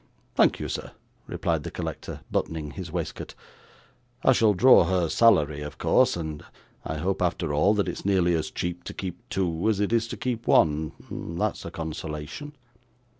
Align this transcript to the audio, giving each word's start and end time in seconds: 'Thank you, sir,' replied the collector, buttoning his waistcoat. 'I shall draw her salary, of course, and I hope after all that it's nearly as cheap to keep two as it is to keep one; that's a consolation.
'Thank 0.33 0.59
you, 0.59 0.67
sir,' 0.67 0.93
replied 1.27 1.61
the 1.61 1.69
collector, 1.69 2.21
buttoning 2.31 2.71
his 2.71 2.91
waistcoat. 2.91 3.35
'I 4.23 4.31
shall 4.33 4.55
draw 4.55 4.83
her 4.85 5.07
salary, 5.09 5.61
of 5.61 5.77
course, 5.77 6.17
and 6.17 6.43
I 6.83 6.97
hope 6.97 7.21
after 7.21 7.53
all 7.53 7.75
that 7.75 7.87
it's 7.87 8.03
nearly 8.03 8.33
as 8.33 8.49
cheap 8.49 8.83
to 8.85 8.95
keep 8.95 9.21
two 9.29 9.69
as 9.69 9.79
it 9.79 9.93
is 9.93 10.07
to 10.07 10.17
keep 10.17 10.47
one; 10.47 10.93
that's 11.37 11.65
a 11.65 11.69
consolation. 11.69 12.53